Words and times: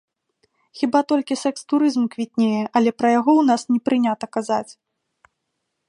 Хіба 0.79 0.99
толькі 1.11 1.37
сэкс-турызм 1.43 2.03
квітнее, 2.15 2.63
але 2.81 2.89
пра 3.03 3.07
яго 3.19 3.31
ў 3.37 3.43
нас 3.53 3.61
не 3.75 3.79
прынята 3.91 4.25
казаць. 4.39 4.69